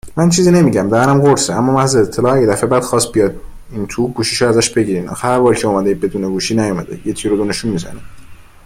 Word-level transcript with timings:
من 0.17 0.29
چیزی 0.29 0.51
نمیگم. 0.51 0.89
دهنم 0.89 1.21
قرصه. 1.21 1.53
اما 1.53 1.73
محض 1.73 1.95
اطلاع 1.95 2.37
اگه 2.37 2.47
دفعه 2.47 2.69
بعد 2.69 2.83
خواست 2.83 3.11
بیاد 3.11 3.35
این 3.71 3.87
تو، 3.87 4.07
گوشیشو 4.07 4.47
ازش 4.47 4.69
بگیرین. 4.69 5.09
آخه 5.09 5.27
هر 5.27 5.39
بار 5.39 5.55
که 5.55 5.67
اومده 5.67 5.93
بدون 5.95 6.21
گوشی 6.31 6.55
نیومده، 6.55 6.99
یه 7.07 7.13
تیرو 7.13 7.37
دونشون 7.37 7.71
میزنه. 7.71 7.99